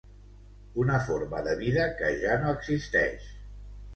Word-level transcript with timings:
Una 0.83 0.95
forma 1.09 1.43
de 1.49 1.53
vida 1.59 1.85
que 2.01 2.09
ja 2.23 2.37
no 2.45 2.57
existeix. 2.57 3.29